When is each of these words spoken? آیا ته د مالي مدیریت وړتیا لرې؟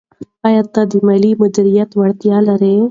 آیا 0.47 0.63
ته 0.73 0.81
د 0.91 0.93
مالي 1.07 1.31
مدیریت 1.41 1.89
وړتیا 1.95 2.37
لرې؟ 2.47 2.75